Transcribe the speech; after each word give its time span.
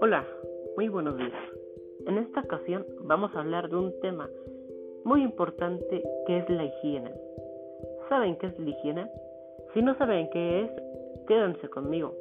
Hola, 0.00 0.26
muy 0.76 0.88
buenos 0.88 1.16
días. 1.16 1.32
En 2.06 2.18
esta 2.18 2.40
ocasión 2.40 2.84
vamos 3.04 3.34
a 3.34 3.40
hablar 3.40 3.70
de 3.70 3.76
un 3.76 3.98
tema 4.00 4.28
muy 5.04 5.22
importante 5.22 6.02
que 6.26 6.38
es 6.38 6.50
la 6.50 6.64
higiene. 6.64 7.14
¿Saben 8.10 8.36
qué 8.36 8.48
es 8.48 8.58
la 8.58 8.68
higiene? 8.68 9.10
Si 9.72 9.80
no 9.80 9.96
saben 9.96 10.28
qué 10.30 10.62
es, 10.64 10.70
quédense 11.26 11.68
conmigo, 11.68 12.14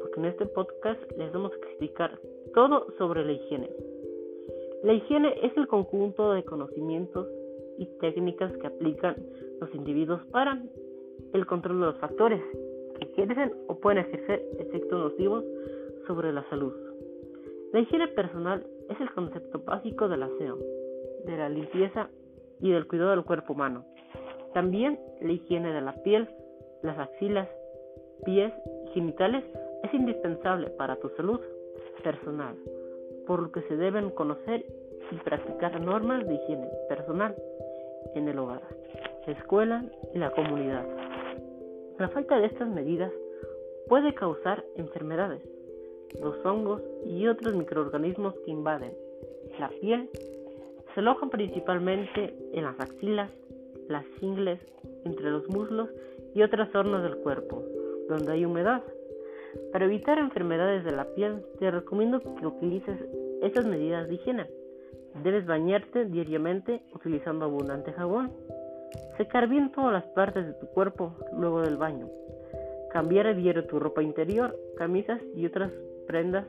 porque 0.00 0.20
en 0.20 0.26
este 0.26 0.46
podcast 0.46 1.00
les 1.18 1.30
vamos 1.32 1.52
a 1.52 1.56
explicar 1.56 2.18
todo 2.54 2.86
sobre 2.96 3.24
la 3.24 3.32
higiene. 3.32 3.68
La 4.82 4.94
higiene 4.94 5.34
es 5.42 5.54
el 5.56 5.66
conjunto 5.66 6.32
de 6.32 6.42
conocimientos 6.44 7.28
y 7.76 7.86
técnicas 8.00 8.56
que 8.56 8.66
aplican 8.66 9.16
los 9.60 9.74
individuos 9.74 10.24
para 10.26 10.62
el 11.34 11.46
control 11.46 11.80
de 11.80 11.86
los 11.86 11.98
factores 11.98 12.40
que 12.98 13.22
ejercen 13.22 13.52
o 13.66 13.74
pueden 13.74 14.04
ejercer 14.04 14.42
efectos 14.58 14.98
nocivos 14.98 15.44
sobre 16.06 16.32
la 16.32 16.48
salud. 16.48 16.72
La 17.72 17.80
higiene 17.80 18.08
personal 18.08 18.64
es 18.88 19.00
el 19.00 19.10
concepto 19.10 19.58
básico 19.58 20.08
del 20.08 20.22
aseo, 20.22 20.58
de 21.26 21.36
la 21.36 21.48
limpieza 21.48 22.08
y 22.60 22.70
del 22.70 22.86
cuidado 22.86 23.10
del 23.10 23.24
cuerpo 23.24 23.52
humano. 23.52 23.84
También 24.52 25.00
la 25.20 25.32
higiene 25.32 25.72
de 25.72 25.80
la 25.80 25.92
piel, 26.04 26.28
las 26.82 26.98
axilas, 26.98 27.48
pies 28.24 28.52
y 28.86 28.90
genitales 28.90 29.44
es 29.82 29.92
indispensable 29.92 30.70
para 30.70 30.96
tu 30.96 31.08
salud 31.16 31.40
personal, 32.04 32.54
por 33.26 33.42
lo 33.42 33.50
que 33.50 33.62
se 33.62 33.76
deben 33.76 34.10
conocer 34.10 34.64
y 35.10 35.16
practicar 35.16 35.80
normas 35.80 36.24
de 36.28 36.34
higiene 36.34 36.68
personal 36.88 37.34
en 38.14 38.28
el 38.28 38.38
hogar, 38.38 38.62
la 39.26 39.32
escuela 39.32 39.84
y 40.14 40.18
la 40.18 40.30
comunidad. 40.30 40.86
La 41.98 42.08
falta 42.08 42.38
de 42.38 42.46
estas 42.46 42.68
medidas 42.68 43.12
puede 43.88 44.14
causar 44.14 44.64
enfermedades. 44.76 45.42
Los 46.20 46.44
hongos 46.44 46.82
y 47.04 47.26
otros 47.26 47.54
microorganismos 47.54 48.34
que 48.44 48.50
invaden 48.50 48.92
la 49.58 49.68
piel 49.68 50.10
se 50.94 51.00
alojan 51.00 51.30
principalmente 51.30 52.34
en 52.52 52.64
las 52.64 52.78
axilas, 52.80 53.30
las 53.88 54.04
ingles, 54.20 54.60
entre 55.04 55.30
los 55.30 55.48
muslos 55.48 55.90
y 56.34 56.42
otras 56.42 56.70
zonas 56.72 57.02
del 57.02 57.16
cuerpo, 57.18 57.62
donde 58.08 58.32
hay 58.32 58.44
humedad. 58.44 58.82
Para 59.72 59.84
evitar 59.84 60.18
enfermedades 60.18 60.84
de 60.84 60.92
la 60.92 61.04
piel, 61.14 61.44
te 61.58 61.70
recomiendo 61.70 62.20
que 62.20 62.46
utilices 62.46 62.98
estas 63.42 63.66
medidas 63.66 64.08
de 64.08 64.14
higiene. 64.14 64.46
Debes 65.22 65.46
bañarte 65.46 66.06
diariamente 66.06 66.82
utilizando 66.92 67.44
abundante 67.44 67.92
jabón. 67.92 68.32
Secar 69.16 69.48
bien 69.48 69.72
todas 69.72 69.92
las 69.92 70.04
partes 70.14 70.46
de 70.46 70.52
tu 70.54 70.66
cuerpo 70.68 71.12
luego 71.36 71.62
del 71.62 71.76
baño. 71.76 72.08
Cambiar 72.90 73.26
a 73.28 73.34
diario 73.34 73.66
tu 73.66 73.78
ropa 73.78 74.02
interior, 74.02 74.56
camisas 74.76 75.20
y 75.34 75.46
otras 75.46 75.72
prendas 76.06 76.46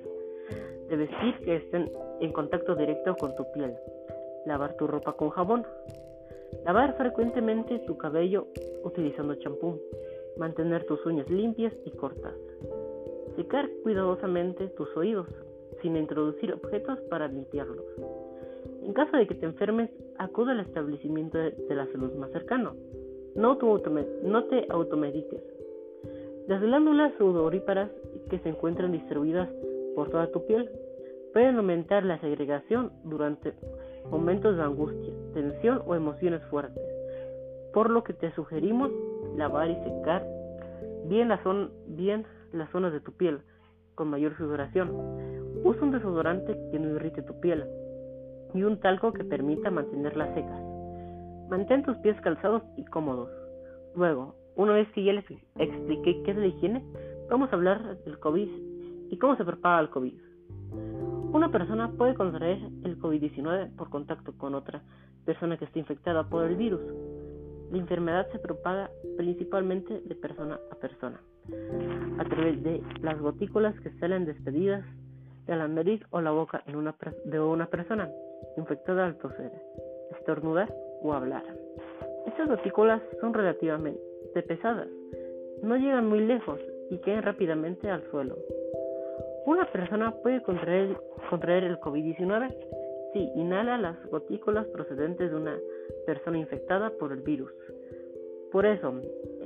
de 0.90 0.96
vestir 0.96 1.40
que 1.44 1.56
estén 1.58 1.92
en 2.20 2.32
contacto 2.32 2.76
directo 2.76 3.16
con 3.16 3.36
tu 3.36 3.44
piel. 3.54 3.76
Lavar 4.46 4.76
tu 4.78 4.88
ropa 4.88 5.14
con 5.14 5.30
jabón. 5.30 5.66
Lavar 6.66 6.96
frecuentemente 6.98 7.80
tu 7.80 7.98
cabello 7.98 8.48
utilizando 8.84 9.36
champú. 9.36 9.80
Mantener 10.38 10.86
tus 10.86 11.04
uñas 11.06 11.30
limpias 11.30 11.74
y 11.86 11.92
cortas. 11.92 12.34
Secar 13.36 13.70
cuidadosamente 13.84 14.68
tus 14.70 14.96
oídos 14.96 15.28
sin 15.82 15.98
introducir 15.98 16.54
objetos 16.54 17.00
para 17.10 17.28
limpiarlos. 17.28 17.86
En 18.86 18.94
caso 18.94 19.18
de 19.18 19.26
que 19.26 19.34
te 19.34 19.48
enfermes, 19.48 19.90
acude 20.20 20.52
al 20.52 20.60
establecimiento 20.60 21.40
de, 21.40 21.56
la 21.70 21.88
salud 21.88 22.14
más 22.18 22.32
cercano. 22.32 22.76
No, 23.36 23.58
te 23.58 24.68
automediques. 24.70 25.42
Las 26.48 26.62
glándulas 26.62 27.12
sudoríparas 27.18 27.90
que 28.30 28.38
se 28.40 28.50
encuentran 28.50 28.92
distribuidas 28.92 29.50
por 29.96 30.12
toda 30.12 30.32
tu 30.32 30.46
piel 30.46 30.70
pueden 31.34 31.56
aumentar 31.56 32.06
la 32.06 32.20
segregación 32.20 32.92
durante 33.04 33.54
momentos 34.12 34.56
de 34.56 34.62
angustia, 34.62 35.14
tensión 35.34 35.82
o 35.88 35.96
emociones 35.96 36.44
fuertes, 36.52 36.84
por 37.74 37.90
lo 37.90 38.04
que 38.04 38.14
te 38.14 38.32
sugerimos 38.36 38.92
lavar 39.36 39.72
y 39.72 39.76
secar 39.78 40.28
bien, 41.08 41.30
la 41.30 41.42
bien 41.88 42.24
las 42.54 42.70
zonas 42.70 42.94
de 42.94 43.00
tu 43.00 43.14
piel 43.14 43.40
con 43.96 44.10
mayor 44.10 44.38
sudoración. 44.38 44.92
Usa 45.64 45.82
un 45.82 45.92
desodorante 45.92 46.56
que 46.72 46.78
no 46.78 46.90
irrite 46.96 47.24
tu 47.24 47.40
piel 47.40 47.66
y 48.56 48.64
un 48.64 48.80
talco 48.80 49.12
que 49.12 49.26
permita 49.26 49.70
mantenerlas 49.70 50.34
secas. 50.34 50.62
Mantén 51.50 51.84
tus 51.84 51.98
pies 51.98 52.20
calzados 52.22 52.64
y 52.78 52.86
cómodos. 52.86 53.30
Luego, 53.96 54.36
una 54.56 54.74
vez 54.74 54.88
que 54.94 55.04
ya 55.04 55.14
les 55.14 55.26
expliqué 55.58 56.24
qué 56.24 56.32
es 56.32 56.38
la 56.38 56.48
higiene, 56.48 56.84
vamos 57.30 57.52
a 57.52 57.56
hablar 57.56 57.98
del 58.06 58.18
COVID 58.20 58.48
y 59.12 59.18
cómo 59.18 59.36
se 59.36 59.44
propaga 59.44 59.82
el 59.82 59.90
COVID. 59.90 60.14
Una 61.34 61.52
persona 61.52 61.92
puede 61.92 62.16
contraer 62.16 62.60
el 62.86 62.98
COVID-19 62.98 63.76
por 63.76 63.90
contacto 63.90 64.34
con 64.38 64.56
otra 64.56 64.82
persona 65.26 65.58
que 65.58 65.66
esté 65.66 65.80
infectada 65.80 66.30
por 66.30 66.46
el 66.46 66.56
virus. 66.56 66.82
La 67.72 67.78
enfermedad 67.78 68.32
se 68.32 68.40
propaga 68.40 68.90
principalmente 69.18 70.02
de 70.02 70.16
persona 70.16 70.58
a 70.72 70.76
persona, 70.76 71.20
a 72.20 72.24
través 72.24 72.64
de 72.64 72.82
las 73.02 73.20
gotículas 73.20 73.78
que 73.82 73.92
salen 74.00 74.24
despedidas 74.24 74.86
de 75.46 75.56
la 75.56 75.68
nariz 75.68 76.02
o 76.12 76.22
la 76.22 76.32
boca 76.32 76.64
en 76.68 76.76
una 76.76 76.96
de 77.26 77.40
una 77.40 77.68
persona 77.68 78.10
infectada 78.58 79.06
al 79.06 79.18
toser, 79.18 79.52
estornudar 80.18 80.74
o 81.02 81.14
hablar. 81.14 81.44
Estas 82.28 82.48
gotículas 82.48 83.02
son 83.22 83.34
relativamente 83.34 84.02
pesadas, 84.48 84.88
no 85.62 85.78
llegan 85.78 86.08
muy 86.08 86.20
lejos 86.20 86.60
y 86.90 86.98
caen 87.00 87.24
rápidamente 87.24 87.90
al 87.90 88.04
suelo. 88.10 88.36
¿Una 89.46 89.72
persona 89.72 90.12
puede 90.24 90.42
contraer, 90.42 90.98
contraer 91.30 91.64
el 91.64 91.80
COVID-19 91.80 92.56
si 93.16 93.32
inhala 93.36 93.78
las 93.78 94.06
gotículas 94.08 94.68
procedentes 94.68 95.32
de 95.32 95.38
una 95.38 95.58
persona 96.06 96.38
infectada 96.38 96.90
por 97.00 97.14
el 97.14 97.22
virus. 97.22 97.52
Por 98.52 98.66
eso, 98.66 98.94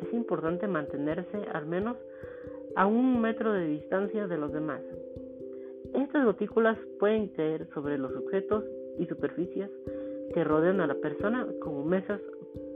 es 0.02 0.14
importante 0.14 0.68
mantenerse 0.68 1.38
al 1.54 1.68
menos 1.68 1.96
a 2.76 2.88
un 2.88 3.22
metro 3.22 3.54
de 3.54 3.68
distancia 3.68 4.28
de 4.28 4.38
los 4.38 4.52
demás. 4.52 4.82
Estas 6.00 6.24
gotículas 6.24 6.78
pueden 6.98 7.28
caer 7.28 7.68
sobre 7.74 7.98
los 7.98 8.16
objetos 8.16 8.64
y 8.98 9.06
superficies 9.06 9.70
que 10.34 10.46
rodean 10.46 10.80
a 10.80 10.88
la 10.88 10.96
persona 10.96 11.46
como 11.62 11.84
mesas, 11.84 12.22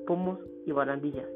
pomos 0.05 0.39
y 0.65 0.73
barandillas. 0.73 1.29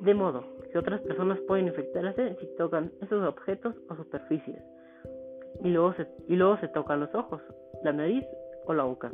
De 0.00 0.14
modo 0.14 0.42
que 0.72 0.78
otras 0.78 1.00
personas 1.02 1.38
pueden 1.46 1.68
infectarse 1.68 2.36
si 2.40 2.46
tocan 2.56 2.90
esos 3.02 3.24
objetos 3.24 3.76
o 3.88 3.94
superficies. 3.94 4.60
Y 5.62 5.68
luego 5.68 5.94
se, 5.94 6.68
tocan 6.68 6.98
los 6.98 7.14
ojos, 7.14 7.40
la 7.84 7.92
nariz 7.92 8.24
o 8.66 8.74
la 8.74 8.82
boca. 8.82 9.12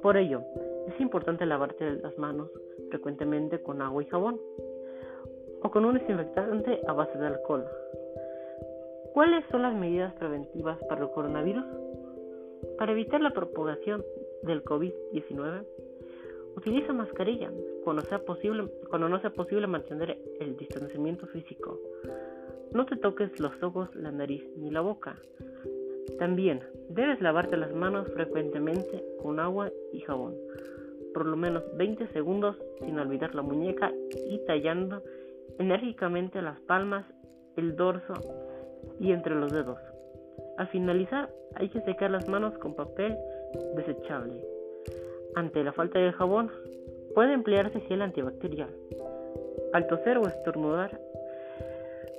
Por 0.00 0.16
ello, 0.16 0.40
es 0.88 0.98
importante 1.00 1.44
lavarte 1.44 1.96
las 1.96 2.16
manos 2.16 2.48
frecuentemente 2.88 3.62
con 3.62 3.82
agua 3.82 4.02
y 4.02 4.06
jabón 4.06 4.40
o 5.62 5.70
con 5.70 5.84
un 5.84 5.98
desinfectante 5.98 6.80
a 6.86 6.94
base 6.94 7.18
de 7.18 7.26
alcohol. 7.26 7.64
¿Cuáles 9.16 9.46
son 9.50 9.62
las 9.62 9.74
medidas 9.74 10.12
preventivas 10.16 10.78
para 10.90 11.04
el 11.04 11.10
coronavirus? 11.10 11.64
Para 12.76 12.92
evitar 12.92 13.18
la 13.22 13.30
propagación 13.30 14.04
del 14.42 14.62
COVID-19, 14.62 15.64
utiliza 16.54 16.92
mascarilla 16.92 17.50
cuando, 17.82 18.02
sea 18.02 18.18
posible, 18.18 18.70
cuando 18.90 19.08
no 19.08 19.18
sea 19.22 19.30
posible 19.30 19.66
mantener 19.68 20.18
el 20.38 20.58
distanciamiento 20.58 21.26
físico. 21.28 21.80
No 22.74 22.84
te 22.84 22.96
toques 22.96 23.40
los 23.40 23.54
ojos, 23.62 23.88
la 23.96 24.12
nariz 24.12 24.44
ni 24.58 24.70
la 24.70 24.82
boca. 24.82 25.16
También 26.18 26.60
debes 26.90 27.18
lavarte 27.22 27.56
las 27.56 27.74
manos 27.74 28.12
frecuentemente 28.12 29.02
con 29.22 29.40
agua 29.40 29.70
y 29.94 30.00
jabón, 30.00 30.34
por 31.14 31.24
lo 31.24 31.38
menos 31.38 31.64
20 31.78 32.08
segundos 32.08 32.58
sin 32.84 32.98
olvidar 32.98 33.34
la 33.34 33.40
muñeca 33.40 33.90
y 34.28 34.44
tallando 34.44 35.02
enérgicamente 35.58 36.42
las 36.42 36.60
palmas, 36.60 37.06
el 37.56 37.76
dorso 37.76 38.12
y 39.00 39.12
entre 39.12 39.34
los 39.34 39.52
dedos. 39.52 39.78
Al 40.56 40.68
finalizar, 40.68 41.30
hay 41.54 41.68
que 41.68 41.80
secar 41.82 42.10
las 42.10 42.28
manos 42.28 42.56
con 42.58 42.74
papel 42.74 43.16
desechable. 43.74 44.44
Ante 45.34 45.62
la 45.62 45.72
falta 45.72 45.98
de 45.98 46.12
jabón, 46.12 46.50
puede 47.14 47.32
emplearse 47.32 47.80
gel 47.80 48.02
antibacterial. 48.02 48.70
Al 49.72 49.86
toser 49.86 50.18
o 50.18 50.26
estornudar, 50.26 50.98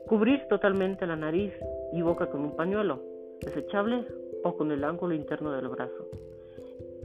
cubrir 0.07 0.47
totalmente 0.49 1.05
la 1.07 1.15
nariz 1.15 1.53
y 1.93 2.01
boca 2.01 2.27
con 2.27 2.41
un 2.41 2.55
pañuelo 2.55 3.01
desechable 3.41 4.05
o 4.43 4.55
con 4.55 4.71
el 4.71 4.83
ángulo 4.83 5.13
interno 5.13 5.51
del 5.51 5.67
brazo. 5.67 6.07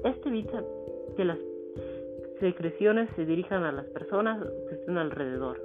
Este 0.04 0.28
evita 0.28 0.62
que 1.16 1.24
las 1.24 1.38
secreciones 2.40 3.08
se 3.16 3.24
dirijan 3.24 3.64
a 3.64 3.72
las 3.72 3.86
personas 3.86 4.44
que 4.68 4.74
estén 4.74 4.98
alrededor. 4.98 5.60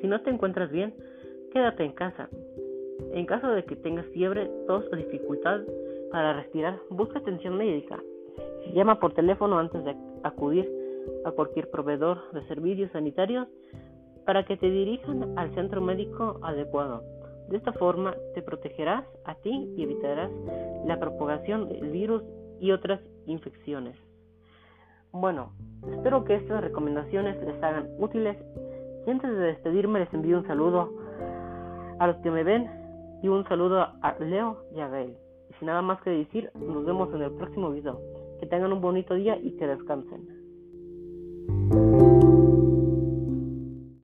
Si 0.00 0.06
no 0.06 0.20
te 0.22 0.30
encuentras 0.30 0.70
bien, 0.70 0.94
quédate 1.52 1.84
en 1.84 1.92
casa 1.92 2.28
en 3.12 3.26
caso 3.26 3.48
de 3.48 3.64
que 3.64 3.76
tengas 3.76 4.06
fiebre, 4.06 4.50
tos 4.66 4.84
o 4.92 4.96
dificultad 4.96 5.60
para 6.10 6.34
respirar, 6.34 6.78
busca 6.90 7.18
atención 7.18 7.56
médica. 7.56 7.98
Llama 8.74 9.00
por 9.00 9.12
teléfono 9.14 9.58
antes 9.58 9.84
de 9.84 9.94
acudir 10.22 10.70
a 11.24 11.30
cualquier 11.32 11.70
proveedor 11.70 12.30
de 12.32 12.46
servicios 12.46 12.90
sanitarios 12.92 13.48
para 14.26 14.44
que 14.44 14.56
te 14.56 14.70
dirijan 14.70 15.38
al 15.38 15.54
centro 15.54 15.80
médico 15.80 16.38
adecuado. 16.42 17.02
De 17.48 17.56
esta 17.56 17.72
forma 17.72 18.14
te 18.34 18.42
protegerás 18.42 19.04
a 19.24 19.34
ti 19.36 19.72
y 19.76 19.82
evitarás 19.82 20.30
la 20.86 21.00
propagación 21.00 21.68
del 21.68 21.90
virus 21.90 22.22
y 22.60 22.70
otras 22.70 23.00
infecciones. 23.26 23.96
Bueno, 25.12 25.52
espero 25.90 26.24
que 26.24 26.36
estas 26.36 26.60
recomendaciones 26.60 27.42
les 27.42 27.60
hagan 27.62 27.88
útiles 27.98 28.36
y 29.06 29.10
antes 29.10 29.30
de 29.30 29.40
despedirme 29.40 29.98
les 29.98 30.14
envío 30.14 30.38
un 30.38 30.46
saludo 30.46 30.92
a 31.98 32.06
los 32.06 32.16
que 32.18 32.30
me 32.30 32.44
ven 32.44 32.79
y 33.22 33.28
un 33.28 33.46
saludo 33.48 33.80
a 33.80 34.16
Leo 34.18 34.64
y 34.74 34.80
a 34.80 34.88
Gael. 34.88 35.16
Y 35.50 35.54
sin 35.54 35.66
nada 35.66 35.82
más 35.82 36.00
que 36.02 36.10
decir, 36.10 36.50
nos 36.54 36.84
vemos 36.84 37.12
en 37.14 37.22
el 37.22 37.32
próximo 37.32 37.70
video. 37.70 38.00
Que 38.40 38.46
tengan 38.46 38.72
un 38.72 38.80
bonito 38.80 39.14
día 39.14 39.36
y 39.38 39.56
que 39.56 39.66
descansen. 39.66 40.28